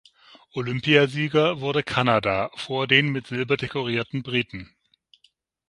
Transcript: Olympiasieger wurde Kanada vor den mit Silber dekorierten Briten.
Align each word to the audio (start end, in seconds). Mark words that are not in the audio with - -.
Olympiasieger 0.53 1.59
wurde 1.61 1.83
Kanada 1.83 2.49
vor 2.55 2.87
den 2.87 3.09
mit 3.09 3.27
Silber 3.27 3.55
dekorierten 3.55 4.23
Briten. 4.23 4.75